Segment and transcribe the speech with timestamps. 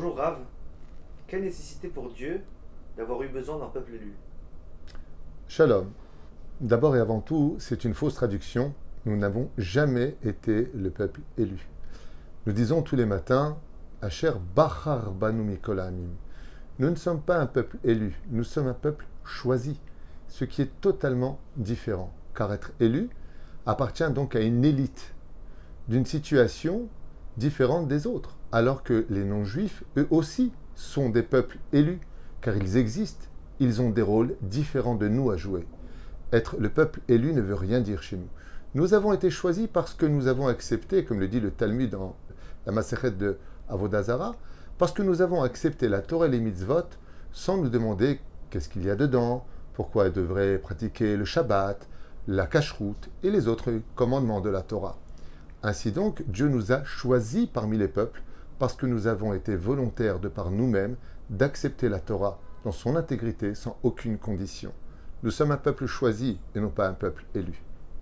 [0.00, 0.38] Bonjour Rav.
[1.26, 2.40] Quelle nécessité pour Dieu
[2.96, 4.14] d'avoir eu besoin d'un peuple élu?
[5.48, 5.90] Shalom.
[6.60, 8.72] D'abord et avant tout, c'est une fausse traduction.
[9.06, 11.66] Nous n'avons jamais été le peuple élu.
[12.46, 13.58] Nous disons tous les matins,
[14.00, 16.10] Asher Bachar Banu Mikol Amim.
[16.78, 19.80] Nous ne sommes pas un peuple élu, nous sommes un peuple choisi,
[20.28, 22.14] ce qui est totalement différent.
[22.36, 23.10] Car être élu
[23.66, 25.12] appartient donc à une élite,
[25.88, 26.88] d'une situation
[27.38, 32.00] différente des autres, alors que les non-juifs, eux aussi, sont des peuples élus,
[32.40, 33.26] car ils existent,
[33.60, 35.66] ils ont des rôles différents de nous à jouer.
[36.32, 38.28] Être le peuple élu ne veut rien dire chez nous.
[38.74, 42.16] Nous avons été choisis parce que nous avons accepté, comme le dit le Talmud dans
[42.66, 44.36] la Maseret de Avodazara,
[44.76, 46.82] parce que nous avons accepté la Torah et les mitzvot
[47.32, 51.88] sans nous demander qu'est-ce qu'il y a dedans, pourquoi elle devrait pratiquer le Shabbat,
[52.26, 54.98] la cacheroute et les autres commandements de la Torah.
[55.62, 58.22] Ainsi donc, Dieu nous a choisis parmi les peuples
[58.58, 60.96] parce que nous avons été volontaires de par nous-mêmes
[61.30, 64.72] d'accepter la Torah dans son intégrité sans aucune condition.
[65.22, 67.60] Nous sommes un peuple choisi et non pas un peuple élu.